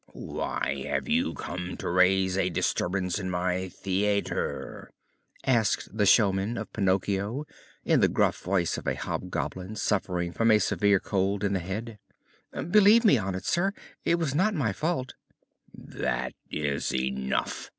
"Why 0.15 0.85
have 0.89 1.07
you 1.07 1.35
come 1.35 1.77
to 1.77 1.87
raise 1.87 2.35
a 2.35 2.49
disturbance 2.49 3.19
in 3.19 3.29
my 3.29 3.69
theater?" 3.69 4.89
asked 5.45 5.95
the 5.95 6.07
showman 6.07 6.57
of 6.57 6.73
Pinocchio, 6.73 7.45
in 7.85 7.99
the 7.99 8.07
gruff 8.07 8.41
voice 8.41 8.79
of 8.79 8.87
a 8.87 8.95
hobgoblin 8.95 9.75
suffering 9.75 10.31
from 10.33 10.49
a 10.49 10.57
severe 10.57 10.99
cold 10.99 11.43
in 11.43 11.53
the 11.53 11.59
head. 11.59 11.99
"Believe 12.51 13.05
me, 13.05 13.19
honored 13.19 13.45
sir, 13.45 13.73
it 14.03 14.15
was 14.15 14.33
not 14.33 14.55
my 14.55 14.73
fault!" 14.73 15.13
"That 15.71 16.33
is 16.49 16.91
enough! 16.95 17.69